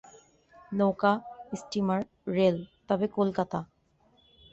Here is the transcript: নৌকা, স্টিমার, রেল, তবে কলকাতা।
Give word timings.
নৌকা, 0.71 1.11
স্টিমার, 1.53 2.01
রেল, 2.27 2.57
তবে 2.87 3.05
কলকাতা। 3.17 3.59